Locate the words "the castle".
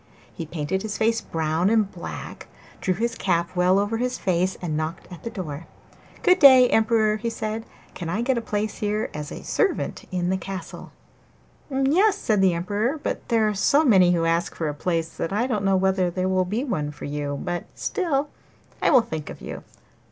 10.31-10.91